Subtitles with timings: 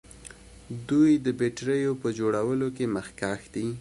[0.89, 3.67] دوی د بیټریو په جوړولو کې مخکښ دي.